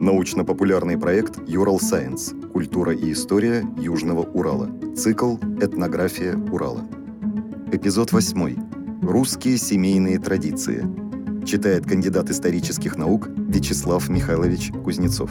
Научно-популярный 0.00 0.96
проект 0.96 1.46
«Юрал 1.46 1.78
Сайенс. 1.78 2.32
Культура 2.54 2.94
и 2.94 3.12
история 3.12 3.66
Южного 3.76 4.22
Урала». 4.22 4.70
Цикл 4.96 5.36
«Этнография 5.60 6.36
Урала». 6.36 6.88
Эпизод 7.70 8.10
8. 8.10 9.02
Русские 9.02 9.58
семейные 9.58 10.18
традиции. 10.18 10.86
Читает 11.44 11.84
кандидат 11.84 12.30
исторических 12.30 12.96
наук 12.96 13.28
Вячеслав 13.28 14.08
Михайлович 14.08 14.72
Кузнецов. 14.72 15.30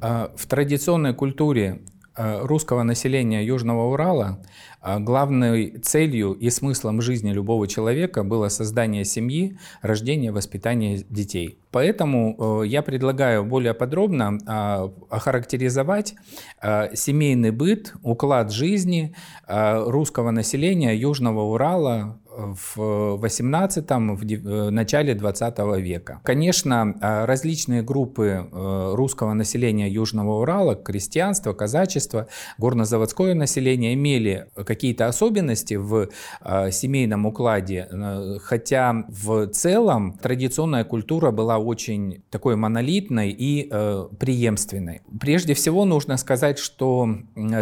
А, 0.00 0.32
в 0.36 0.46
традиционной 0.46 1.12
культуре 1.12 1.82
а, 2.14 2.46
русского 2.46 2.84
населения 2.84 3.44
Южного 3.44 3.90
Урала 3.90 4.44
главной 4.82 5.78
целью 5.78 6.32
и 6.32 6.50
смыслом 6.50 7.02
жизни 7.02 7.32
любого 7.32 7.66
человека 7.68 8.24
было 8.24 8.48
создание 8.48 9.04
семьи, 9.04 9.58
рождение, 9.82 10.32
воспитание 10.32 11.04
детей. 11.08 11.58
Поэтому 11.70 12.62
э, 12.62 12.66
я 12.66 12.82
предлагаю 12.82 13.44
более 13.44 13.74
подробно 13.74 14.38
а, 14.46 14.92
охарактеризовать 15.08 16.14
а, 16.60 16.90
семейный 16.94 17.52
быт, 17.52 17.94
уклад 18.02 18.52
жизни 18.52 19.14
русского 19.46 20.30
населения 20.30 20.96
Южного 20.96 21.42
Урала 21.42 22.20
в 22.40 23.16
18 23.16 23.90
в 23.90 24.24
э, 24.24 24.70
начале 24.70 25.14
20 25.14 25.58
века. 25.78 26.20
Конечно, 26.24 26.94
различные 27.00 27.82
группы 27.82 28.48
э, 28.50 28.92
русского 28.94 29.34
населения 29.34 29.88
Южного 29.88 30.40
Урала, 30.40 30.74
крестьянство, 30.74 31.52
казачество, 31.52 32.28
горнозаводское 32.58 33.34
население 33.34 33.94
имели 33.94 34.46
какие-то 34.70 35.08
особенности 35.08 35.74
в 35.74 36.08
э, 36.44 36.70
семейном 36.70 37.26
укладе, 37.26 37.88
э, 37.90 38.38
хотя 38.40 39.04
в 39.08 39.48
целом 39.48 40.16
традиционная 40.22 40.84
культура 40.84 41.32
была 41.32 41.58
очень 41.58 42.22
такой 42.30 42.54
монолитной 42.54 43.30
и 43.30 43.68
э, 43.68 44.08
преемственной. 44.20 45.00
Прежде 45.20 45.54
всего 45.54 45.84
нужно 45.84 46.16
сказать, 46.18 46.58
что 46.60 47.08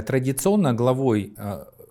традиционно 0.06 0.75
главой 0.75 1.34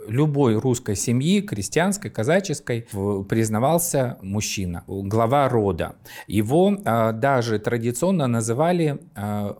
любой 0.07 0.55
русской 0.59 0.95
семьи, 0.95 1.41
крестьянской, 1.41 2.11
казаческой, 2.11 2.87
признавался 3.27 4.17
мужчина, 4.21 4.83
глава 4.87 5.49
рода. 5.49 5.95
Его 6.27 6.77
даже 7.13 7.59
традиционно 7.59 8.27
называли 8.27 8.99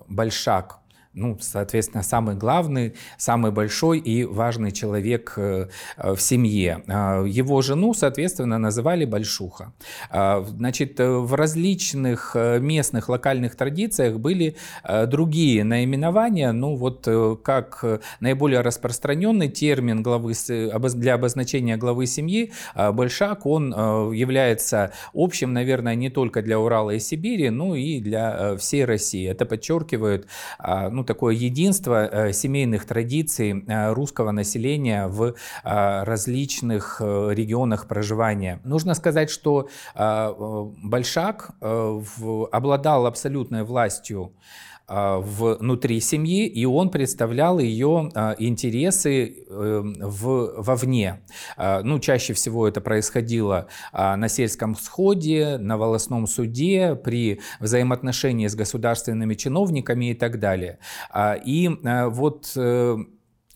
большак, 0.08 0.80
ну, 1.18 1.38
соответственно, 1.42 2.04
самый 2.04 2.36
главный, 2.36 2.94
самый 3.18 3.52
большой 3.52 3.98
и 4.00 4.24
важный 4.24 4.72
человек 4.72 5.34
э, 5.38 5.68
э, 5.98 6.14
в 6.14 6.22
семье. 6.22 6.84
А, 6.88 7.24
его 7.24 7.62
жену, 7.62 7.94
соответственно, 7.94 8.60
называли 8.60 9.06
Большуха. 9.06 9.74
А, 10.12 10.46
значит, 10.48 11.00
э, 11.00 11.10
в 11.10 11.34
различных 11.34 12.36
местных 12.36 13.10
локальных 13.10 13.56
традициях 13.56 14.20
были 14.20 14.56
другие 15.08 15.64
наименования. 15.64 16.52
Ну, 16.52 16.76
вот 16.76 17.08
как 17.44 17.84
наиболее 18.20 18.62
распространенный 18.62 19.50
термин 19.50 20.04
главы, 20.04 20.34
для 20.96 21.14
обозначения 21.16 21.78
главы 21.78 22.06
семьи, 22.06 22.52
Большак, 22.76 23.46
он 23.46 23.72
является 24.14 24.92
общим, 25.14 25.54
наверное, 25.54 25.96
не 25.96 26.10
только 26.10 26.42
для 26.42 26.60
Урала 26.60 26.92
и 26.92 27.00
Сибири, 27.00 27.50
но 27.50 27.76
и 27.76 28.00
для 28.00 28.56
всей 28.58 28.86
России. 28.86 29.28
Это 29.28 29.46
подчеркивает 29.46 30.28
ну, 30.60 31.04
такое 31.08 31.34
единство 31.34 32.06
э, 32.06 32.34
семейных 32.34 32.86
традиций 32.86 33.64
э, 33.68 33.94
русского 33.94 34.32
населения 34.32 35.08
в 35.08 35.24
э, 35.24 35.34
различных 36.04 37.02
регионах 37.02 37.88
проживания. 37.88 38.60
Нужно 38.64 38.94
сказать, 38.94 39.30
что 39.30 39.70
Большак 39.96 41.52
обладал 41.62 43.06
абсолютной 43.06 43.64
властью 43.64 44.34
внутри 44.88 46.00
семьи, 46.00 46.48
и 46.48 46.66
он 46.66 46.90
представлял 46.90 47.60
ее 47.60 48.10
а, 48.16 48.36
интересы 48.40 49.46
эм, 49.50 49.96
в, 50.00 50.62
вовне. 50.62 51.22
А, 51.58 51.82
ну, 51.84 52.00
чаще 52.00 52.34
всего 52.34 52.68
это 52.68 52.80
происходило 52.80 53.68
на 53.92 54.28
сельском 54.30 54.76
сходе, 54.76 55.58
на 55.58 55.78
волосном 55.78 56.26
суде, 56.28 56.96
при 56.96 57.42
взаимоотношении 57.60 58.48
с 58.48 58.56
государственными 58.56 59.34
чиновниками 59.36 60.12
и 60.12 60.14
так 60.14 60.40
далее. 60.40 60.80
И 61.46 61.70
вот 62.08 62.54
э, 62.56 62.98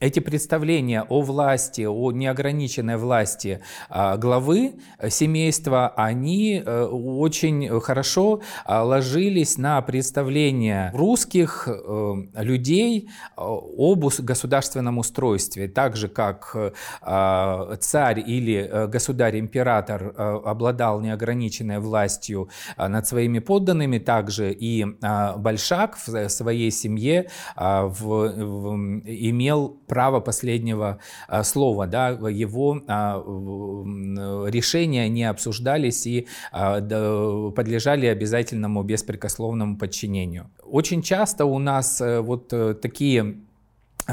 эти 0.01 0.19
представления 0.19 1.03
о 1.03 1.21
власти, 1.21 1.83
о 1.83 2.11
неограниченной 2.11 2.97
власти 2.97 3.61
а, 3.89 4.17
главы 4.17 4.73
э, 4.97 5.09
семейства, 5.09 5.93
они 5.95 6.61
э, 6.65 6.83
очень 6.85 7.79
хорошо 7.79 8.41
а, 8.65 8.83
ложились 8.83 9.57
на 9.59 9.79
представления 9.83 10.91
русских 10.95 11.67
э, 11.67 12.13
людей 12.33 13.09
об 13.37 14.05
государственном 14.19 14.97
устройстве, 14.97 15.67
так 15.67 15.95
же 15.95 16.07
как 16.07 16.55
а, 17.01 17.75
царь 17.79 18.23
или 18.25 18.87
государь-император 18.87 20.15
обладал 20.17 20.99
неограниченной 21.01 21.77
властью 21.79 22.49
над 22.75 23.05
своими 23.05 23.37
подданными, 23.37 23.99
также 23.99 24.51
и 24.51 24.83
Большак 25.37 25.97
в 25.97 26.29
своей 26.29 26.71
семье 26.71 27.29
имел 29.05 29.77
право 29.91 30.21
последнего 30.21 30.99
а, 31.27 31.43
слова, 31.43 31.85
да, 31.85 32.11
его 32.29 32.81
а, 32.87 33.21
решения 34.49 35.09
не 35.09 35.25
обсуждались 35.25 36.07
и 36.07 36.27
а, 36.53 36.79
подлежали 37.51 38.05
обязательному 38.05 38.83
беспрекословному 38.83 39.77
подчинению. 39.77 40.49
Очень 40.63 41.01
часто 41.01 41.43
у 41.43 41.59
нас 41.59 41.99
э, 41.99 42.21
вот 42.21 42.53
э, 42.53 42.73
такие 42.73 43.35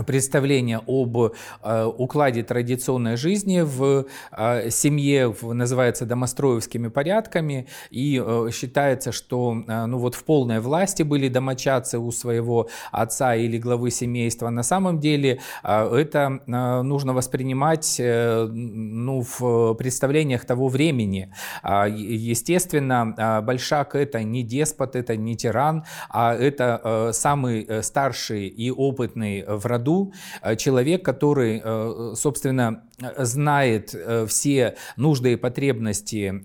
представление 0.06 0.80
об 0.86 1.16
э, 1.18 1.84
укладе 1.84 2.42
традиционной 2.42 3.16
жизни 3.16 3.60
в 3.60 4.06
э, 4.32 4.70
семье 4.70 5.32
в, 5.32 5.52
называется 5.52 6.06
домостроевскими 6.06 6.88
порядками 6.88 7.66
и 7.90 8.22
э, 8.24 8.50
считается, 8.52 9.12
что 9.12 9.64
э, 9.66 9.86
ну 9.86 9.98
вот 9.98 10.14
в 10.14 10.24
полной 10.24 10.60
власти 10.60 11.02
были 11.02 11.28
домочадцы 11.28 11.98
у 11.98 12.10
своего 12.12 12.68
отца 12.92 13.34
или 13.34 13.58
главы 13.58 13.90
семейства. 13.90 14.50
На 14.50 14.62
самом 14.62 15.00
деле 15.00 15.40
э, 15.62 15.96
это 15.96 16.40
э, 16.46 16.82
нужно 16.82 17.12
воспринимать 17.12 17.96
ну, 17.98 19.24
в 19.38 19.74
представлениях 19.74 20.44
того 20.44 20.68
времени. 20.68 21.32
Э, 21.62 21.86
естественно, 21.88 23.42
Большак 23.42 23.94
это 23.94 24.22
не 24.22 24.42
деспот, 24.42 24.96
это 24.96 25.16
не 25.16 25.36
тиран, 25.36 25.84
а 26.08 26.34
это 26.34 27.10
самый 27.12 27.82
старший 27.82 28.46
и 28.46 28.70
опытный 28.70 29.44
в 29.46 29.66
роду 29.66 29.87
году 29.88 30.12
э, 30.42 30.56
человек, 30.56 31.04
который, 31.04 31.60
э, 31.64 32.14
собственно, 32.16 32.82
знает 33.16 33.94
э, 33.94 34.26
все 34.26 34.74
нужды 34.96 35.32
и 35.32 35.36
потребности 35.36 36.42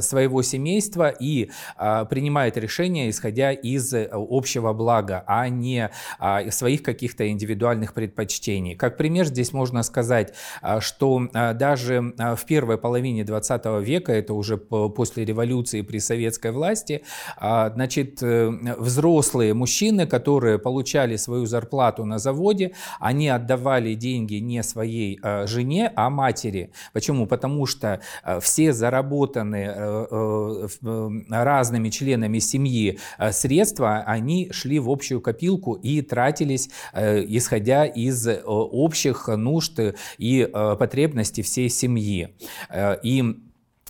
своего 0.00 0.42
семейства 0.42 1.08
и 1.08 1.50
принимает 1.78 2.56
решения, 2.56 3.08
исходя 3.08 3.52
из 3.52 3.94
общего 3.94 4.72
блага, 4.72 5.22
а 5.26 5.48
не 5.48 5.90
своих 6.50 6.82
каких-то 6.82 7.28
индивидуальных 7.28 7.94
предпочтений. 7.94 8.74
Как 8.74 8.96
пример 8.96 9.26
здесь 9.26 9.52
можно 9.52 9.82
сказать, 9.82 10.34
что 10.80 11.28
даже 11.32 12.14
в 12.18 12.44
первой 12.46 12.78
половине 12.78 13.24
20 13.24 13.64
века, 13.82 14.12
это 14.12 14.34
уже 14.34 14.56
после 14.56 15.24
революции 15.24 15.82
при 15.82 15.98
советской 15.98 16.50
власти, 16.50 17.02
значит, 17.38 18.20
взрослые 18.20 19.54
мужчины, 19.54 20.06
которые 20.06 20.58
получали 20.58 21.16
свою 21.16 21.46
зарплату 21.46 22.04
на 22.04 22.18
заводе, 22.18 22.63
они 23.00 23.28
отдавали 23.28 23.94
деньги 23.94 24.36
не 24.36 24.62
своей 24.62 25.18
э, 25.22 25.46
жене, 25.46 25.92
а 25.94 26.10
матери. 26.10 26.70
Почему? 26.92 27.26
Потому 27.26 27.66
что 27.66 28.00
э, 28.24 28.40
все 28.40 28.72
заработанные 28.72 29.74
э, 29.76 30.68
разными 31.30 31.90
членами 31.90 32.38
семьи 32.38 32.98
средства, 33.30 33.98
они 34.06 34.50
шли 34.52 34.78
в 34.78 34.90
общую 34.90 35.20
копилку 35.20 35.74
и 35.74 36.02
тратились, 36.02 36.70
исходя 36.94 37.84
из 37.84 38.26
общих 38.44 39.28
нужд 39.28 39.80
и 40.18 40.48
потребностей 40.52 41.42
всей 41.42 41.68
семьи. 41.68 42.34
И 43.02 43.34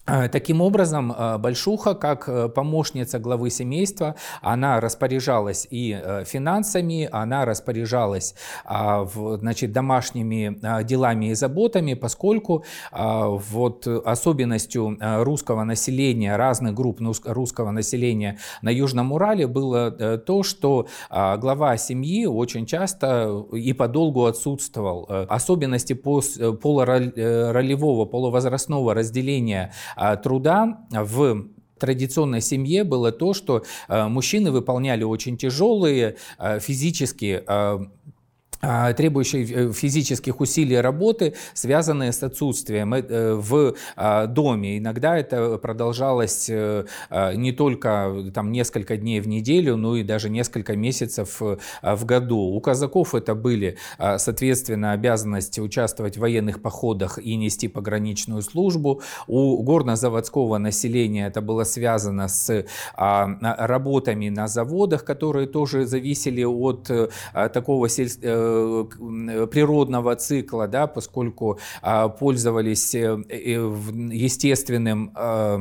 таким 0.06 0.60
образом, 0.60 1.12
э, 1.12 1.38
Большуха, 1.38 1.94
как 1.94 2.28
э, 2.28 2.48
помощница 2.48 3.18
главы 3.18 3.50
семейства, 3.50 4.14
она 4.42 4.80
распоряжалась 4.80 5.66
и 5.70 5.98
финансами, 6.26 7.08
она 7.10 7.44
распоряжалась 7.44 8.34
а, 8.64 9.06
значит, 9.38 9.72
домашними 9.72 10.58
делами 10.84 11.30
и 11.30 11.34
заботами, 11.34 11.94
поскольку 11.94 12.64
вот 12.92 13.86
особенностью 13.86 14.98
русского 15.00 15.64
населения, 15.64 16.36
разных 16.36 16.74
групп 16.74 17.00
русского 17.24 17.70
населения 17.70 18.38
на 18.62 18.70
Южном 18.70 19.12
Урале 19.12 19.46
было 19.46 19.90
то, 20.18 20.42
что 20.42 20.88
глава 21.10 21.76
семьи 21.76 22.26
очень 22.26 22.66
часто 22.66 23.46
и 23.52 23.72
подолгу 23.72 24.26
отсутствовал. 24.26 25.06
Особенности 25.28 25.94
полуролевого, 25.94 28.04
полувозрастного 28.04 28.94
разделения 28.94 29.72
труда 30.22 30.86
в 30.90 31.46
традиционной 31.78 32.40
семье 32.40 32.84
было 32.84 33.12
то, 33.12 33.34
что 33.34 33.64
мужчины 33.88 34.50
выполняли 34.50 35.02
очень 35.02 35.36
тяжелые 35.36 36.16
физически 36.60 37.42
а, 37.46 37.80
требующие 38.96 39.44
э, 39.44 39.72
физических 39.72 40.40
усилий 40.40 40.80
работы, 40.80 41.34
связанные 41.54 42.12
с 42.12 42.22
отсутствием 42.22 42.94
э, 42.94 43.34
в 43.34 43.74
а, 43.96 44.26
доме. 44.26 44.78
Иногда 44.78 45.16
это 45.18 45.58
продолжалось 45.58 46.48
э, 46.48 46.84
а, 47.10 47.34
не 47.34 47.52
только 47.52 48.30
там, 48.32 48.52
несколько 48.52 48.96
дней 48.96 49.20
в 49.20 49.28
неделю, 49.28 49.76
но 49.76 49.96
и 49.96 50.02
даже 50.02 50.30
несколько 50.30 50.76
месяцев 50.76 51.40
в 51.40 52.04
году. 52.04 52.38
У 52.38 52.60
казаков 52.60 53.14
это 53.14 53.34
были, 53.34 53.76
соответственно, 53.98 54.92
обязанности 54.92 55.60
участвовать 55.60 56.16
в 56.16 56.20
военных 56.20 56.62
походах 56.62 57.18
и 57.18 57.36
нести 57.36 57.68
пограничную 57.68 58.42
службу. 58.42 59.02
У 59.26 59.62
горнозаводского 59.62 60.58
населения 60.58 61.26
это 61.26 61.40
было 61.40 61.64
связано 61.64 62.28
с 62.28 62.64
работами 62.96 64.28
на 64.28 64.46
заводах, 64.46 65.04
которые 65.04 65.46
тоже 65.46 65.86
зависели 65.86 66.44
от 66.44 66.90
такого 67.52 67.88
сельского 67.88 68.14
Э, 68.22 68.53
природного 69.50 70.16
цикла, 70.16 70.68
да, 70.68 70.86
поскольку 70.86 71.58
а, 71.82 72.08
пользовались 72.08 72.94
э, 72.94 73.18
естественным 74.12 75.12
э, 75.16 75.58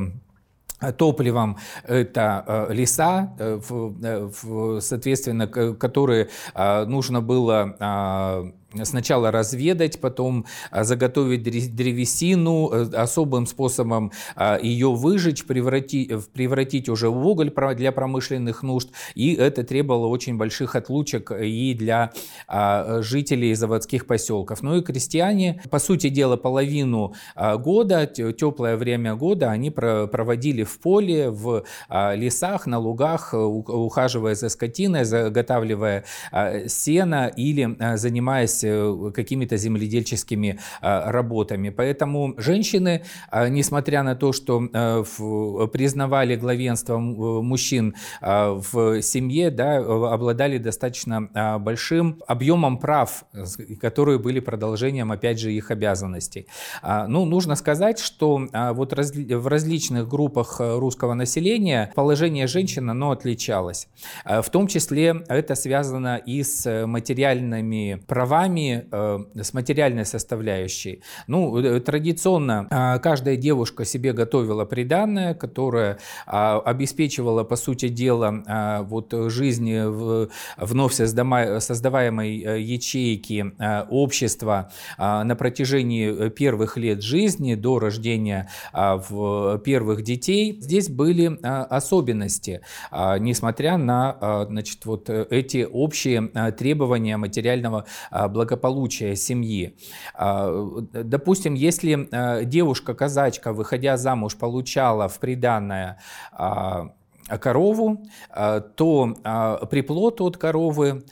топливом 0.98 1.56
это 1.84 2.66
леса, 2.70 3.34
соответственно, 4.80 5.46
которые 5.46 6.28
нужно 6.86 7.22
было 7.22 7.76
а, 7.80 8.52
сначала 8.82 9.30
разведать, 9.30 10.00
потом 10.00 10.46
а, 10.70 10.84
заготовить 10.84 11.42
древесину, 11.42 12.70
э, 12.72 12.90
особым 12.94 13.46
способом 13.46 14.12
а, 14.34 14.58
ее 14.60 14.92
выжечь, 14.92 15.44
превратить, 15.44 16.10
превратить 16.32 16.88
уже 16.88 17.08
в 17.08 17.26
уголь 17.26 17.52
для 17.76 17.92
промышленных 17.92 18.62
нужд. 18.62 18.90
И 19.14 19.34
это 19.34 19.62
требовало 19.64 20.08
очень 20.08 20.36
больших 20.36 20.74
отлучек 20.74 21.30
и 21.30 21.74
для 21.74 22.12
а, 22.48 23.00
жителей 23.02 23.54
заводских 23.54 24.06
поселков. 24.06 24.62
Ну 24.62 24.76
и 24.76 24.82
крестьяне, 24.82 25.62
по 25.70 25.78
сути 25.78 26.08
дела, 26.08 26.36
половину 26.36 27.14
года, 27.36 28.06
теплое 28.06 28.76
время 28.76 29.14
года, 29.14 29.50
они 29.50 29.70
проводили 29.70 30.64
в 30.64 30.78
поле, 30.78 31.30
в 31.30 31.64
лесах, 31.90 32.66
на 32.66 32.78
лугах, 32.78 33.34
ухаживая 33.34 34.34
за 34.34 34.48
скотиной, 34.48 35.04
заготавливая 35.04 36.04
сено 36.66 37.30
или 37.36 37.76
занимаясь 37.96 38.63
Э, 38.63 38.63
какими-то 39.14 39.56
земледельческими 39.56 40.58
а, 40.80 41.10
работами. 41.10 41.70
Поэтому 41.70 42.34
женщины, 42.36 43.02
а, 43.30 43.48
несмотря 43.48 44.02
на 44.02 44.14
то, 44.14 44.32
что 44.32 44.62
э, 44.72 45.04
признавали 45.72 46.36
главенство 46.36 46.98
мужчин 46.98 47.94
а, 48.20 48.60
в 48.72 49.02
семье, 49.02 49.50
да, 49.50 49.78
обладали 49.78 50.58
достаточно 50.58 51.58
большим 51.60 52.22
объемом 52.26 52.78
прав, 52.78 53.24
которые 53.80 54.18
были 54.18 54.40
продолжением, 54.40 55.12
опять 55.12 55.38
же, 55.38 55.52
их 55.52 55.70
обязанностей. 55.70 56.46
Ну, 56.82 57.24
нужно 57.24 57.56
сказать, 57.56 57.98
что 57.98 58.46
вот 58.52 58.92
в 58.92 59.46
различных 59.46 60.08
группах 60.08 60.60
э, 60.60 60.78
русского 60.78 61.14
населения 61.14 61.92
положение 61.94 62.46
женщин, 62.46 62.90
оно 62.90 63.10
отличалось. 63.10 63.88
В 64.24 64.48
том 64.50 64.66
числе 64.66 65.24
это 65.28 65.54
связано 65.54 66.16
и 66.16 66.42
с 66.42 66.86
материальными 66.86 68.02
правами, 68.06 68.53
правами, 68.54 68.86
э, 68.90 69.42
с 69.42 69.54
материальной 69.54 70.04
составляющей. 70.04 71.02
Ну, 71.26 71.58
э, 71.58 71.80
традиционно 71.80 72.66
а, 72.70 72.98
каждая 72.98 73.36
девушка 73.36 73.84
себе 73.84 74.12
готовила 74.12 74.64
приданное, 74.64 75.34
которое 75.34 75.98
а, 76.26 76.60
обеспечивало, 76.60 77.44
по 77.44 77.56
сути 77.56 77.88
дела, 77.88 78.42
а, 78.46 78.82
вот 78.82 79.12
жизнь 79.28 79.78
в 79.78 80.28
вновь 80.56 80.94
создаваемой 80.94 82.42
э, 82.42 82.60
ячейки 82.60 83.44
общества 83.90 84.70
на 84.98 85.36
протяжении 85.36 86.28
первых 86.28 86.76
лет 86.76 87.02
жизни 87.02 87.54
до 87.54 87.78
рождения 87.78 88.48
в 88.72 89.58
первых 89.64 90.02
детей. 90.02 90.58
Здесь 90.60 90.88
были 90.88 91.38
особенности, 91.42 92.60
несмотря 92.92 93.76
на 93.76 94.46
значит, 94.48 94.84
вот 94.86 95.08
эти 95.10 95.66
общие 95.70 96.52
требования 96.52 97.16
материального 97.16 97.86
благополучия 98.34 99.16
семьи. 99.16 99.76
А, 100.14 100.82
допустим, 100.92 101.54
если 101.54 102.08
а, 102.12 102.44
девушка-казачка, 102.44 103.52
выходя 103.54 103.96
замуж, 103.96 104.36
получала 104.36 105.08
в 105.08 105.18
приданное 105.18 105.98
а, 106.32 106.90
корову, 107.28 108.04
а, 108.30 108.60
то 108.60 109.14
а, 109.24 109.66
приплод 109.66 110.20
от 110.20 110.36
коровы 110.36 111.04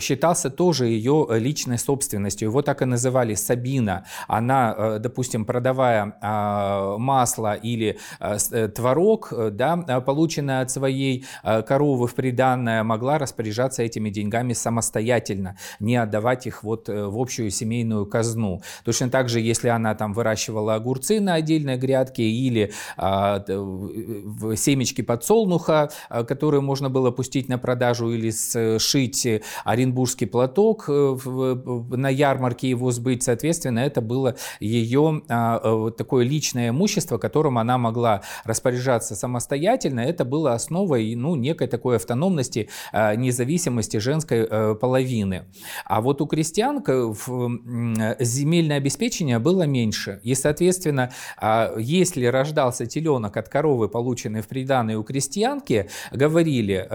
считался 0.00 0.50
тоже 0.50 0.86
ее 0.86 1.26
личной 1.30 1.78
собственностью. 1.78 2.48
Его 2.48 2.62
так 2.62 2.82
и 2.82 2.84
называли 2.84 3.34
Сабина. 3.34 4.06
Она, 4.28 4.98
допустим, 4.98 5.44
продавая 5.44 6.16
масло 6.98 7.54
или 7.54 7.98
э, 8.20 8.68
творог, 8.68 9.32
да, 9.52 9.76
полученное 9.76 10.62
от 10.62 10.70
своей 10.70 11.26
коровы 11.42 12.06
в 12.06 12.14
приданное, 12.14 12.82
могла 12.82 13.18
распоряжаться 13.18 13.82
этими 13.82 14.10
деньгами 14.10 14.52
самостоятельно, 14.54 15.56
не 15.80 15.96
отдавать 15.96 16.46
их 16.46 16.62
вот 16.62 16.88
э, 16.88 17.04
в 17.06 17.18
общую 17.18 17.50
семейную 17.50 18.06
казну. 18.06 18.62
Точно 18.84 19.10
так 19.10 19.28
же, 19.28 19.40
если 19.40 19.68
она 19.68 19.94
там 19.94 20.14
выращивала 20.14 20.76
огурцы 20.76 21.20
на 21.20 21.34
отдельной 21.34 21.76
грядке 21.76 22.22
или 22.22 22.72
в 22.96 24.56
семечки 24.74 25.02
подсолнуха, 25.02 25.90
э, 26.10 26.24
которые 26.24 26.60
можно 26.60 26.90
было 26.90 27.10
пустить 27.12 27.48
на 27.48 27.58
продажу 27.58 28.10
или 28.10 28.30
сшить 28.78 29.26
оренбургский 29.64 30.26
платок 30.26 30.86
э, 30.88 31.16
на 31.96 32.08
ярмарке 32.08 32.68
его 32.68 32.90
сбыть. 32.90 33.22
Соответственно, 33.22 33.78
это 33.80 34.00
было 34.00 34.34
ее 34.60 35.22
а, 35.28 35.60
э, 35.62 35.90
такое 35.96 36.24
личное 36.24 36.70
имущество, 36.70 37.18
которым 37.18 37.58
она 37.58 37.78
могла 37.78 38.22
распоряжаться 38.44 39.14
самостоятельно. 39.14 40.00
Это 40.00 40.24
было 40.24 40.54
основой 40.54 41.14
ну, 41.14 41.36
некой 41.36 41.68
такой 41.68 41.96
автономности, 41.96 42.68
а, 42.92 43.14
независимости 43.14 43.98
женской 43.98 44.74
половины. 44.76 45.44
А 45.84 46.00
вот 46.00 46.20
у 46.20 46.26
крестьян 46.26 46.82
земельное 48.20 48.78
обеспечение 48.78 49.38
было 49.38 49.62
меньше. 49.62 50.20
И, 50.24 50.34
соответственно, 50.34 51.12
а, 51.36 51.74
если 51.78 52.26
рождался 52.26 52.86
теленок 52.86 53.36
от 53.36 53.48
коровы, 53.48 53.88
полученный 53.88 54.40
в 54.40 54.48
приданной 54.64 54.94
у 54.94 55.02
крестьянки, 55.02 55.90
говорили, 56.10 56.88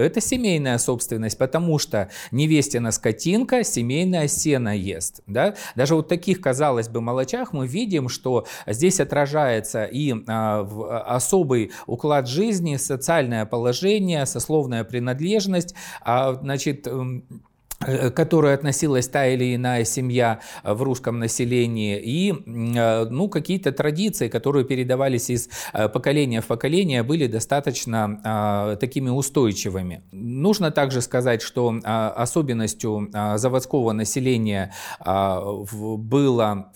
это 0.00 0.20
семейная 0.20 0.78
собственность, 0.78 1.36
потому 1.36 1.78
что 1.78 2.08
невестина 2.30 2.92
скотинка 2.92 3.62
семейное 3.62 4.26
сено 4.26 4.74
ест. 4.74 5.20
Да? 5.26 5.54
Даже 5.74 5.94
вот 5.94 6.08
таких, 6.08 6.40
казалось 6.40 6.88
бы, 6.88 7.02
молочах 7.02 7.52
мы 7.52 7.66
видим, 7.66 8.08
что 8.08 8.46
здесь 8.66 9.00
отражается 9.00 9.84
и 9.84 10.14
особый 10.26 11.72
уклад 11.86 12.26
жизни, 12.26 12.76
социальное 12.76 13.44
положение, 13.44 14.24
сословная 14.24 14.84
принадлежность, 14.84 15.74
значит, 16.02 16.88
к 17.80 18.10
которой 18.10 18.52
относилась 18.52 19.08
та 19.08 19.26
или 19.26 19.54
иная 19.54 19.84
семья 19.84 20.40
э, 20.62 20.74
в 20.74 20.82
русском 20.82 21.18
населении, 21.18 21.98
и 21.98 22.32
э, 22.32 23.06
ну, 23.06 23.28
какие-то 23.28 23.72
традиции, 23.72 24.28
которые 24.28 24.66
передавались 24.66 25.30
из 25.30 25.48
поколения 25.72 26.42
в 26.42 26.46
поколение, 26.46 27.02
были 27.02 27.26
достаточно 27.26 28.76
такими 28.80 29.08
устойчивыми. 29.08 30.02
Нужно 30.12 30.70
также 30.70 31.00
сказать, 31.00 31.42
что 31.42 31.74
особенностью 31.84 33.10
заводского 33.36 33.92
населения 33.92 34.72
было, 35.00 36.72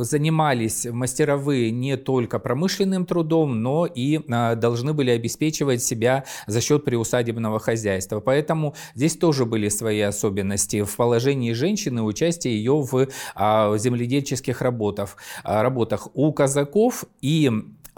занимались 0.00 0.86
мастеровые 0.86 1.70
не 1.70 1.96
только 1.96 2.38
промышленным 2.38 3.06
трудом, 3.06 3.62
но 3.62 3.86
и 3.86 4.18
должны 4.26 4.92
были 4.94 5.10
обеспечивать 5.10 5.82
себя 5.82 6.24
за 6.46 6.60
счет 6.60 6.84
приусадебного 6.84 7.60
хозяйства. 7.60 8.20
Поэтому 8.20 8.74
здесь 8.94 9.16
тоже 9.16 9.44
были 9.44 9.68
свои 9.68 10.00
особенности 10.00 10.39
особенности 10.40 10.82
в 10.82 10.96
положении 10.96 11.52
женщины, 11.52 12.02
участие 12.02 12.56
ее 12.56 12.80
в 12.80 13.08
а, 13.34 13.76
земледельческих 13.76 14.62
работах, 14.62 15.16
а, 15.44 15.62
работах. 15.62 16.08
У 16.14 16.32
казаков 16.32 17.04
и 17.20 17.50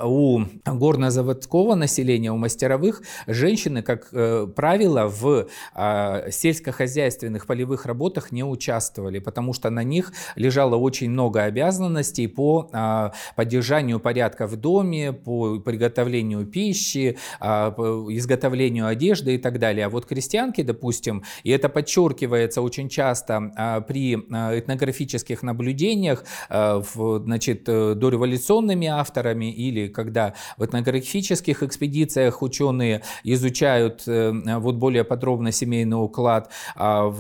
у 0.02 0.44
горнозаводского 0.64 1.75
населения, 1.75 2.32
у 2.32 2.37
мастеровых, 2.37 3.02
женщины, 3.26 3.82
как 3.82 4.09
э, 4.12 4.47
правило, 4.54 5.06
в 5.06 5.49
э, 5.75 6.30
сельскохозяйственных 6.30 7.47
полевых 7.47 7.87
работах 7.87 8.32
не 8.32 8.44
участвовали, 8.44 9.18
потому 9.18 9.52
что 9.52 9.71
на 9.71 9.82
них 9.82 10.12
лежало 10.37 10.76
очень 10.76 11.11
много 11.11 11.42
обязанностей 11.42 12.26
по 12.26 12.68
э, 12.73 13.11
поддержанию 13.37 14.00
порядка 14.00 14.47
в 14.47 14.56
доме, 14.56 15.12
по 15.12 15.61
приготовлению 15.61 16.47
пищи, 16.47 17.16
э, 17.40 17.73
по 17.76 18.06
изготовлению 18.11 18.87
одежды 18.87 19.35
и 19.35 19.38
так 19.38 19.59
далее. 19.59 19.87
А 19.87 19.88
вот 19.88 20.06
крестьянки, 20.06 20.62
допустим, 20.62 21.23
и 21.44 21.50
это 21.50 21.68
подчеркивается 21.68 22.62
очень 22.62 22.88
часто 22.88 23.52
э, 23.56 23.80
при 23.87 24.16
э, 24.16 24.59
этнографических 24.59 25.42
наблюдениях, 25.42 26.25
э, 26.49 26.82
значит, 27.25 27.64
дореволюционными 27.64 28.87
авторами 28.87 29.52
или 29.52 29.88
когда 29.92 30.34
в 30.56 30.64
этнографических 30.64 31.62
экспедициях 31.62 32.42
ученые 32.42 33.02
изучают 33.25 34.02
вот 34.06 34.75
более 34.76 35.04
подробно 35.04 35.52
семейный 35.52 36.02
уклад. 36.02 36.50
А 36.75 37.12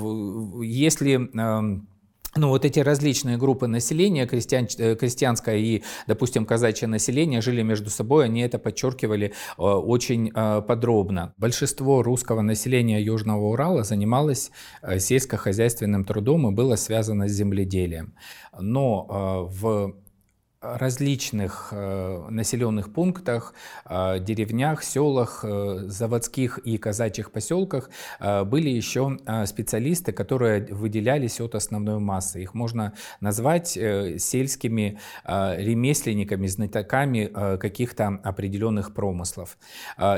если 0.62 1.30
ну, 2.34 2.48
вот 2.48 2.64
эти 2.64 2.80
различные 2.80 3.36
группы 3.36 3.66
населения, 3.66 4.26
крестьян, 4.26 4.66
э, 4.78 4.94
крестьянское 4.94 5.58
и, 5.58 5.82
допустим, 6.06 6.46
казачье 6.46 6.88
население, 6.88 7.42
жили 7.42 7.62
между 7.62 7.90
собой, 7.90 8.24
они 8.24 8.40
это 8.40 8.58
подчеркивали 8.58 9.26
э, 9.58 9.62
очень 9.62 10.32
э, 10.34 10.62
подробно. 10.62 11.34
Большинство 11.36 12.02
русского 12.02 12.40
населения 12.40 13.02
Южного 13.02 13.48
Урала 13.48 13.84
занималось 13.84 14.50
сельскохозяйственным 14.98 16.04
трудом 16.04 16.48
и 16.48 16.54
было 16.54 16.76
связано 16.76 17.28
с 17.28 17.32
земледелием. 17.32 18.14
Но 18.58 19.46
в 19.50 19.94
различных 20.62 21.68
э, 21.72 22.26
населенных 22.30 22.92
пунктах, 22.92 23.52
э, 23.84 24.20
деревнях, 24.20 24.84
селах, 24.84 25.40
э, 25.42 25.84
заводских 25.86 26.58
и 26.58 26.78
казачьих 26.78 27.32
поселках 27.32 27.90
были 28.20 28.68
еще 28.68 29.18
специалисты, 29.46 30.12
которые 30.12 30.66
выделялись 30.70 31.40
от 31.40 31.54
основной 31.54 31.98
массы. 31.98 32.42
Их 32.42 32.54
можно 32.54 32.92
назвать 33.20 33.68
сельскими 33.68 34.98
ремесленниками, 35.24 36.46
знатоками 36.46 37.56
каких-то 37.56 38.20
определенных 38.22 38.94
промыслов. 38.94 39.58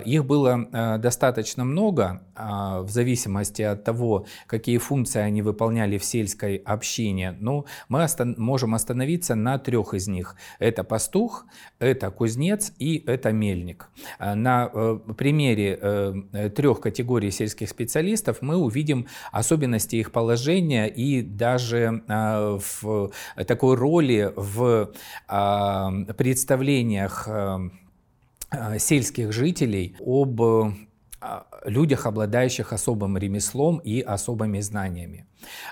Их 0.04 0.24
было 0.24 0.98
достаточно 0.98 1.64
много, 1.64 2.22
в 2.36 2.88
зависимости 2.88 3.62
от 3.62 3.84
того, 3.84 4.26
какие 4.46 4.78
функции 4.78 5.20
они 5.20 5.42
выполняли 5.42 5.98
в 5.98 6.04
сельской 6.04 6.56
общине. 6.56 7.36
Но 7.40 7.64
мы 7.88 8.06
можем 8.36 8.74
остановиться 8.74 9.34
на 9.34 9.58
трех 9.58 9.94
из 9.94 10.08
них. 10.08 10.33
Это 10.58 10.84
пастух, 10.84 11.46
это 11.78 12.10
кузнец 12.10 12.72
и 12.78 13.02
это 13.06 13.32
мельник. 13.32 13.88
А 14.18 14.34
на 14.34 14.70
э, 14.72 14.98
примере 15.16 15.78
э, 15.80 16.50
трех 16.54 16.80
категорий 16.80 17.30
сельских 17.30 17.68
специалистов 17.68 18.38
мы 18.40 18.56
увидим 18.56 19.06
особенности 19.32 19.96
их 19.96 20.12
положения 20.12 20.86
и 20.86 21.22
даже 21.22 22.02
в 22.06 23.12
такой 23.46 23.76
роли 23.76 24.32
в 24.36 24.92
а, 25.28 25.90
представлениях 26.16 27.28
сельских 28.78 29.32
жителей 29.32 29.96
об 30.00 30.40
людях, 31.64 32.06
обладающих 32.06 32.72
особым 32.72 33.16
ремеслом 33.18 33.78
и 33.78 34.00
особыми 34.00 34.60
знаниями. 34.60 35.26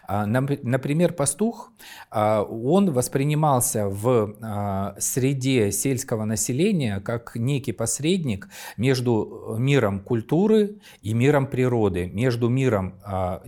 А, 0.06 0.26
например, 0.26 1.12
пастух, 1.12 1.72
а, 2.10 2.42
он 2.42 2.90
воспринимался 2.90 3.88
в 3.88 4.34
а, 4.40 4.94
среде 4.98 5.72
сельского 5.72 6.24
населения 6.24 7.00
как 7.00 7.36
некий 7.36 7.72
посредник 7.72 8.48
между 8.76 9.56
миром 9.58 10.00
культуры 10.00 10.76
и 11.02 11.14
миром 11.14 11.46
природы, 11.46 12.06
между 12.06 12.48
миром 12.48 12.94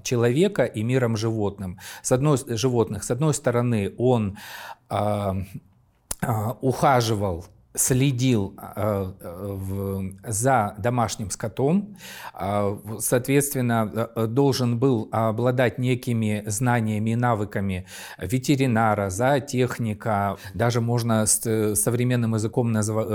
человека 0.02 0.64
и 0.64 0.82
миром 0.82 1.16
животным. 1.16 1.78
С 2.02 2.12
одной, 2.12 2.38
животных. 2.48 3.04
С 3.04 3.10
одной 3.10 3.34
стороны, 3.34 3.92
он 3.98 4.38
ухаживал 6.60 7.44
следил 7.74 8.54
э, 8.56 9.12
за 10.26 10.74
домашним 10.78 11.30
скотом, 11.30 11.96
э, 12.38 12.76
соответственно, 13.00 14.10
э, 14.14 14.26
должен 14.26 14.78
был 14.78 15.08
обладать 15.10 15.78
некими 15.78 16.44
знаниями 16.46 17.10
и 17.10 17.16
навыками 17.16 17.86
ветеринара, 18.18 19.10
зоотехника, 19.10 20.36
даже 20.54 20.80
можно 20.80 21.26
с 21.26 21.74
современным 21.74 22.34
языком 22.34 22.74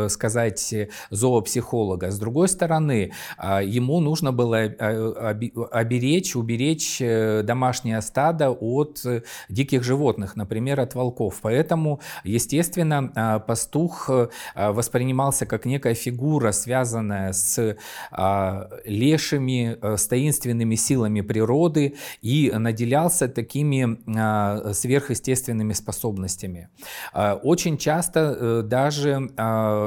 сказать 0.09 0.75
зоопсихолога. 1.09 2.11
С 2.11 2.19
другой 2.19 2.47
стороны, 2.49 3.13
ему 3.39 3.99
нужно 3.99 4.31
было 4.31 4.59
оберечь, 4.59 6.35
уберечь 6.35 6.99
домашнее 6.99 8.01
стадо 8.01 8.51
от 8.51 9.03
диких 9.47 9.83
животных, 9.83 10.35
например, 10.35 10.79
от 10.79 10.95
волков. 10.95 11.39
Поэтому, 11.41 12.01
естественно, 12.23 13.43
пастух 13.47 14.09
Э, 14.09 14.27
воспринимался 14.56 15.46
как 15.46 15.65
некая 15.65 15.94
фигура, 15.94 16.51
связанная 16.51 17.34
с 17.34 17.77
а, 18.12 18.70
лешими, 18.86 19.77
э, 19.82 19.98
с 19.98 20.08
таинственными 20.08 20.75
силами 20.75 21.22
природы 21.22 21.96
и 22.22 22.51
наделялся 22.56 23.27
такими 23.27 23.98
а, 24.18 24.74
сверхъестественными 24.74 25.74
способностями. 25.74 26.70
А, 27.13 27.36
очень 27.36 27.77
часто 27.77 28.20
э, 28.39 28.62
даже 28.63 29.29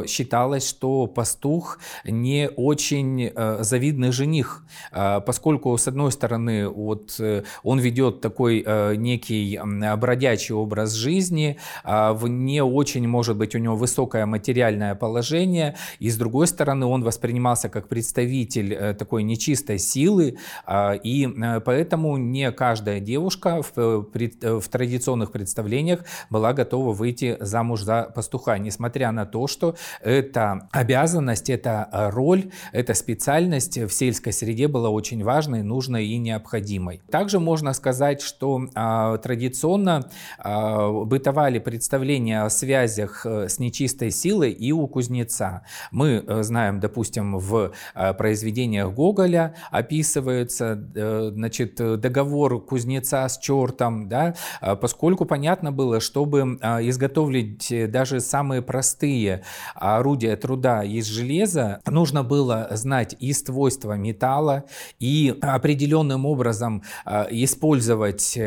считалось, 0.07 0.69
что 0.69 1.07
пастух 1.07 1.79
не 2.05 2.49
очень 2.49 3.33
завидный 3.61 4.13
жених, 4.13 4.65
поскольку, 4.91 5.77
с 5.77 5.89
одной 5.89 6.13
стороны, 6.13 6.69
вот, 6.69 7.21
он 7.63 7.79
ведет 7.79 8.21
такой 8.21 8.65
некий 8.97 9.61
бродячий 9.97 10.55
образ 10.55 10.93
жизни, 10.93 11.59
не 11.85 12.63
очень, 12.63 13.07
может 13.07 13.37
быть, 13.37 13.55
у 13.55 13.59
него 13.59 13.77
высокая 13.77 14.27
материальная 14.27 14.52
материальное 14.53 14.95
положение, 14.95 15.77
и 15.99 16.11
с 16.11 16.17
другой 16.19 16.47
стороны 16.47 16.85
он 16.85 17.03
воспринимался 17.03 17.71
как 17.71 17.89
представитель 17.89 18.75
э, 18.75 18.93
такой 18.93 19.23
нечистой 19.23 19.79
силы, 19.79 20.37
а, 20.67 20.93
и 20.93 21.27
э, 21.27 21.61
поэтому 21.61 22.19
не 22.19 22.53
каждая 22.53 23.01
девушка 23.01 23.63
в, 23.63 23.73
э, 23.79 24.59
в 24.61 24.69
традиционных 24.69 25.33
представлениях 25.33 26.01
была 26.29 26.53
готова 26.53 26.93
выйти 26.93 27.39
замуж 27.41 27.83
за 27.83 28.13
пастуха, 28.15 28.59
несмотря 28.59 29.11
на 29.11 29.25
то, 29.25 29.47
что 29.47 29.75
эта 30.03 30.69
обязанность, 30.71 31.49
эта 31.49 31.89
роль, 32.13 32.51
эта 32.73 32.93
специальность 32.93 33.79
в 33.79 33.91
сельской 33.91 34.35
среде 34.35 34.69
была 34.69 34.91
очень 34.91 35.25
важной, 35.25 35.63
нужной 35.63 36.07
и 36.07 36.19
необходимой. 36.19 37.01
Также 37.11 37.41
можно 37.41 37.73
сказать, 37.73 38.21
что 38.21 38.61
а, 38.75 39.17
традиционно 39.17 40.11
а, 40.39 40.91
бытовали 41.05 41.59
представления 41.59 42.43
о 42.43 42.51
связях 42.51 43.25
с 43.25 43.59
нечистой 43.59 44.11
силой, 44.11 44.42
силы 44.43 44.51
и 44.51 44.73
у 44.73 44.87
кузнеца. 44.87 45.63
Мы 45.91 46.25
э, 46.27 46.43
знаем, 46.43 46.81
допустим, 46.81 47.39
в 47.39 47.73
э, 47.95 48.15
произведениях 48.15 48.93
Гоголя 48.93 49.55
описывается 49.71 50.79
э, 50.95 51.31
значит, 51.35 51.77
договор 51.77 52.61
кузнеца 52.65 53.29
с 53.29 53.39
чертом, 53.39 54.09
да, 54.09 54.35
поскольку 54.81 55.25
понятно 55.25 55.73
было, 55.73 56.01
чтобы 56.01 56.59
изготовить 56.83 57.91
даже 57.91 58.21
самые 58.21 58.63
простые 58.63 59.43
орудия 59.75 60.37
труда 60.37 60.85
из 60.85 61.07
железа, 61.07 61.81
нужно 61.87 62.23
было 62.23 62.69
знать 62.73 63.17
и 63.21 63.33
свойства 63.33 63.95
металла, 63.95 64.65
и 65.01 65.35
определенным 65.41 66.27
образом 66.27 66.83
использовать 67.31 68.39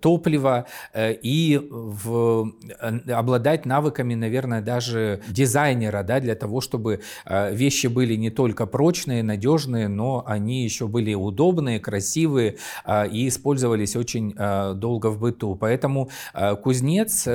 топливо, 0.00 0.66
и 0.96 1.60
в, 1.70 2.52
обладать 3.12 3.66
навыками, 3.66 4.14
наверное, 4.14 4.62
даже 4.62 5.20
дизайнера, 5.40 6.02
да, 6.02 6.20
для 6.20 6.34
того, 6.34 6.60
чтобы 6.60 7.00
э, 7.24 7.54
вещи 7.54 7.86
были 7.86 8.14
не 8.16 8.28
только 8.30 8.66
прочные, 8.66 9.22
надежные, 9.22 9.88
но 9.88 10.22
они 10.26 10.64
еще 10.64 10.86
были 10.86 11.14
удобные, 11.14 11.80
красивые 11.80 12.56
э, 12.84 13.08
и 13.08 13.26
использовались 13.26 13.96
очень 13.96 14.34
э, 14.36 14.74
долго 14.74 15.06
в 15.06 15.18
быту. 15.18 15.54
Поэтому 15.54 16.10
кузнец 16.62 17.28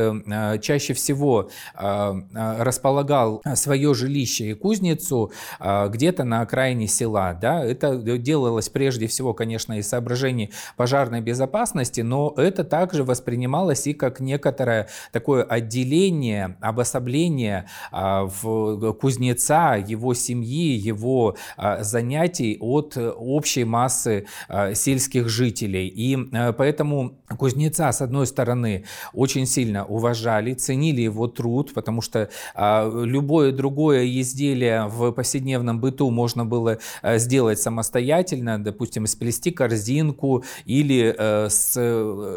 чаще 0.61 0.93
всего 0.93 1.49
располагал 1.73 3.41
свое 3.55 3.93
жилище 3.93 4.51
и 4.51 4.53
кузницу 4.53 5.31
где-то 5.59 6.23
на 6.23 6.41
окраине 6.41 6.87
села. 6.87 7.33
Да? 7.33 7.63
Это 7.63 7.97
делалось 8.17 8.69
прежде 8.69 9.07
всего, 9.07 9.33
конечно, 9.33 9.73
из 9.77 9.87
соображений 9.87 10.51
пожарной 10.77 11.21
безопасности, 11.21 12.01
но 12.01 12.33
это 12.37 12.63
также 12.63 13.03
воспринималось 13.03 13.87
и 13.87 13.93
как 13.93 14.19
некоторое 14.19 14.87
такое 15.11 15.43
отделение, 15.43 16.57
обособление 16.61 17.65
в 17.91 18.93
кузнеца, 18.93 19.75
его 19.75 20.13
семьи, 20.13 20.75
его 20.75 21.35
а, 21.57 21.83
занятий 21.83 22.57
от 22.59 22.97
общей 22.97 23.63
массы 23.63 24.25
а, 24.47 24.73
сельских 24.73 25.29
жителей. 25.29 25.87
И 25.87 26.17
поэтому 26.57 27.17
кузнеца, 27.37 27.91
с 27.91 28.01
одной 28.01 28.27
стороны, 28.27 28.85
очень 29.13 29.45
сильно 29.45 29.85
уважали, 29.85 30.53
ценили 30.53 31.01
его 31.01 31.27
труд, 31.27 31.73
потому 31.73 32.01
что 32.01 32.29
любое 32.55 33.51
другое 33.51 34.05
изделие 34.05 34.87
в 34.87 35.11
повседневном 35.11 35.79
быту 35.79 36.09
можно 36.09 36.45
было 36.45 36.77
сделать 37.03 37.59
самостоятельно, 37.59 38.63
допустим, 38.63 39.07
сплести 39.07 39.51
корзинку 39.51 40.43
или 40.65 41.15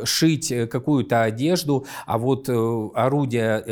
сшить 0.05 0.53
какую-то 0.71 1.23
одежду, 1.23 1.87
а 2.07 2.19
вот 2.19 2.49
орудия 2.49 3.63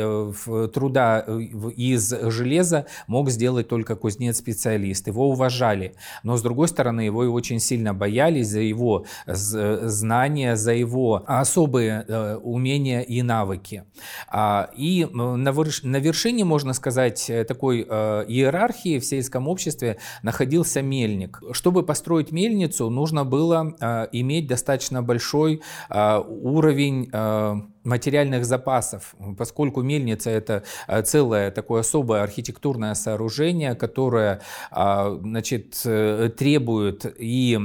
труда 0.67 1.25
из 1.69 2.09
железа 2.09 2.85
мог 3.07 3.29
сделать 3.29 3.67
только 3.67 3.95
кузнец-специалист. 3.95 5.07
Его 5.07 5.29
уважали, 5.29 5.95
но 6.23 6.37
с 6.37 6.41
другой 6.41 6.67
стороны 6.67 7.01
его 7.01 7.23
и 7.23 7.27
очень 7.27 7.59
сильно 7.59 7.93
боялись 7.93 8.47
за 8.47 8.61
его 8.61 9.05
знания, 9.25 10.55
за 10.55 10.73
его 10.73 11.23
особые 11.27 12.05
э, 12.07 12.35
умения 12.37 13.01
и 13.01 13.21
навыки. 13.21 13.83
А, 14.29 14.69
и 14.75 15.07
на 15.13 15.97
вершине, 15.97 16.45
можно 16.45 16.73
сказать, 16.73 17.31
такой 17.47 17.85
э, 17.87 18.25
иерархии 18.27 18.99
в 18.99 19.05
сельском 19.05 19.47
обществе 19.47 19.97
находился 20.23 20.81
мельник. 20.81 21.41
Чтобы 21.51 21.83
построить 21.83 22.31
мельницу, 22.31 22.89
нужно 22.89 23.25
было 23.25 23.75
э, 23.79 24.07
иметь 24.11 24.47
достаточно 24.47 25.01
большой 25.01 25.61
уровень 25.89 27.09
материальных 27.87 28.45
запасов, 28.45 29.15
поскольку 29.37 29.81
мельница 29.81 30.29
это 30.29 30.63
э, 30.87 31.01
целое 31.01 31.51
такое 31.51 31.81
особое 31.81 32.21
архитектурное 32.21 32.93
сооружение, 32.93 33.75
которое 33.75 34.41
а, 34.71 35.17
значит, 35.21 35.81
э, 35.85 36.29
требует 36.37 37.05
и 37.17 37.59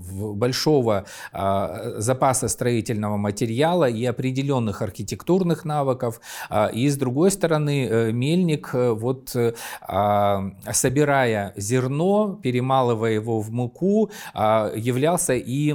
большого 0.00 1.04
а, 1.32 1.94
запаса 1.98 2.48
строительного 2.48 3.16
материала 3.16 3.88
и 3.88 4.04
определенных 4.04 4.82
архитектурных 4.82 5.64
навыков. 5.64 6.20
А, 6.48 6.66
и 6.66 6.88
с 6.88 6.96
другой 6.96 7.30
стороны, 7.30 7.86
э, 7.86 8.12
мельник, 8.12 8.70
э, 8.72 8.90
вот, 8.92 9.34
э, 9.34 9.54
а, 9.82 10.50
собирая 10.72 11.52
зерно, 11.56 12.38
перемалывая 12.42 13.12
его 13.12 13.40
в 13.40 13.50
муку, 13.50 14.10
являлся 14.34 15.34
и, 15.34 15.74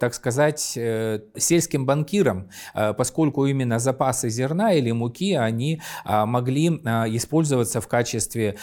так 0.00 0.14
сказать, 0.14 0.60
сельским 0.60 1.86
банкиром, 1.86 2.48
поскольку 2.96 3.46
именно 3.46 3.78
запасы 3.78 4.28
зерна 4.28 4.72
или 4.72 4.90
муки, 4.92 5.34
они 5.34 5.80
могли 6.04 6.68
использоваться 7.16 7.80
в 7.80 7.88
качестве 7.88 8.56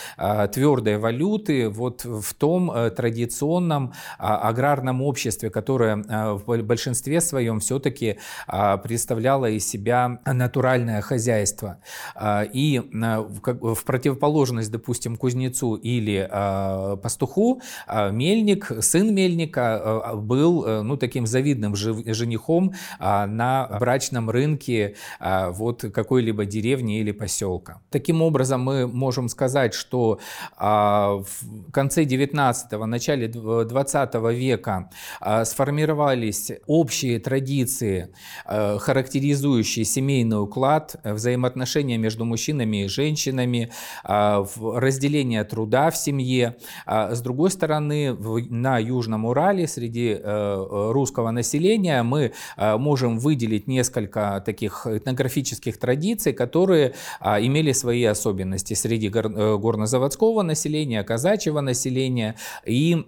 твердой 0.51 0.97
валюты 0.97 1.69
вот 1.69 2.05
в 2.05 2.33
том 2.33 2.71
традиционном 2.95 3.93
аграрном 4.17 5.00
обществе, 5.03 5.49
которое 5.49 6.03
а, 6.07 6.33
в 6.33 6.45
большинстве 6.63 7.21
своем 7.21 7.59
все-таки 7.59 8.17
а, 8.47 8.77
представляло 8.77 9.49
из 9.49 9.67
себя 9.67 10.19
натуральное 10.25 11.01
хозяйство. 11.01 11.77
А, 12.15 12.43
и 12.43 12.79
в 12.79 13.83
противоположность, 13.85 14.71
допустим, 14.71 15.17
кузнецу 15.17 15.75
или 15.75 16.29
пастуху, 17.01 17.61
мельник, 17.87 18.71
сын 18.81 19.13
мельника 19.13 20.13
был 20.15 20.83
ну, 20.83 20.97
таким 20.97 21.25
завидным 21.25 21.75
женихом 21.75 22.73
на 22.99 23.67
брачном 23.79 24.29
рынке 24.29 24.95
вот 25.19 25.85
какой-либо 25.93 26.45
деревни 26.45 26.99
или 26.99 27.11
поселка. 27.11 27.81
Таким 27.89 28.21
образом, 28.21 28.61
мы 28.61 28.87
можем 28.87 29.29
сказать, 29.29 29.73
что 29.73 30.19
в 30.57 31.25
конце 31.71 32.03
19-го, 32.03 32.85
начале 32.85 33.27
20 33.27 34.13
века 34.33 34.71
а, 34.71 34.90
сформировались 35.45 36.51
общие 36.67 37.19
традиции, 37.19 38.09
а, 38.45 38.77
характеризующие 38.77 39.85
семейный 39.85 40.41
уклад, 40.41 40.95
взаимоотношения 41.03 41.97
между 41.97 42.25
мужчинами 42.25 42.85
и 42.85 42.87
женщинами, 42.87 43.71
а, 44.03 44.45
разделение 44.57 45.43
труда 45.43 45.91
в 45.91 45.97
семье. 45.97 46.55
С 46.87 47.21
другой 47.21 47.51
стороны, 47.51 48.13
на 48.49 48.79
Южном 48.79 49.25
Урале 49.25 49.67
среди 49.67 50.19
русского 50.23 51.31
населения 51.31 52.03
мы 52.03 52.33
можем 52.57 53.19
выделить 53.19 53.67
несколько 53.67 54.41
таких 54.45 54.87
этнографических 54.87 55.77
традиций, 55.77 56.33
которые 56.33 56.93
имели 57.21 57.71
свои 57.71 58.03
особенности 58.03 58.73
среди 58.73 59.09
э, 59.09 59.57
горнозаводского 59.57 60.41
населения, 60.41 61.03
казачьего 61.03 61.61
населения 61.61 62.35
и 62.65 63.05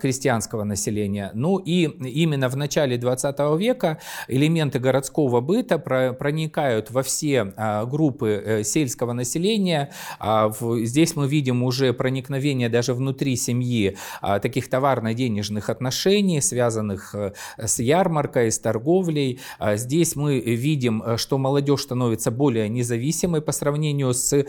крестьянского 0.00 0.64
населения 0.64 1.13
населения. 1.14 1.30
Ну 1.34 1.58
и 1.58 1.84
именно 1.84 2.48
в 2.48 2.56
начале 2.56 2.96
20 2.96 3.38
века 3.58 3.98
элементы 4.28 4.78
городского 4.78 5.40
быта 5.40 5.78
проникают 5.78 6.90
во 6.90 7.02
все 7.02 7.52
а, 7.56 7.84
группы 7.84 8.42
э, 8.44 8.64
сельского 8.64 9.12
населения. 9.12 9.90
А, 10.18 10.50
здесь 10.82 11.16
мы 11.16 11.28
видим 11.28 11.62
уже 11.62 11.92
проникновение 11.92 12.68
даже 12.68 12.94
внутри 12.94 13.36
семьи 13.36 13.96
а, 14.20 14.38
таких 14.38 14.68
товарно-денежных 14.68 15.70
отношений, 15.70 16.40
связанных 16.40 17.14
э, 17.14 17.32
с 17.58 17.78
ярмаркой, 17.78 18.50
с 18.50 18.58
торговлей. 18.58 19.40
Здесь 19.74 20.16
мы 20.16 20.40
видим, 20.40 21.02
э, 21.02 21.16
что 21.16 21.38
молодежь 21.38 21.82
становится 21.82 22.30
более 22.30 22.68
независимой 22.68 23.40
по 23.40 23.52
сравнению 23.52 24.12
с 24.14 24.44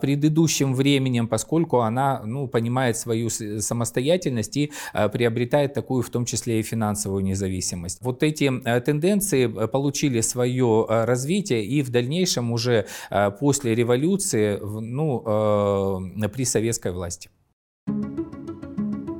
предыдущим 0.00 0.74
временем, 0.74 1.28
поскольку 1.28 1.80
она 1.80 2.22
ну, 2.24 2.48
понимает 2.48 2.96
свою 2.96 3.30
самостоятельность 3.30 4.56
и 4.56 4.72
приобретает 5.12 5.74
такую 5.74 6.01
в 6.02 6.10
том 6.10 6.24
числе 6.24 6.60
и 6.60 6.62
финансовую 6.62 7.24
независимость. 7.24 7.98
Вот 8.02 8.22
эти 8.22 8.50
э, 8.64 8.80
тенденции 8.80 9.44
э, 9.44 9.68
получили 9.68 10.20
свое 10.20 10.86
э, 10.88 11.04
развитие 11.04 11.64
и 11.64 11.82
в 11.82 11.90
дальнейшем 11.90 12.52
уже 12.52 12.86
после 13.40 13.74
революции 13.74 14.58
ну, 14.60 15.20
при 16.32 16.44
советской 16.44 16.92
власти. 16.92 17.30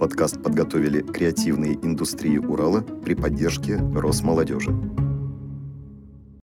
Подкаст 0.00 0.42
подготовили 0.42 1.00
креативные 1.02 1.74
индустрии 1.74 2.38
Урала 2.38 2.80
при 2.80 3.14
поддержке 3.14 3.76
Росмолодежи. 3.94 4.72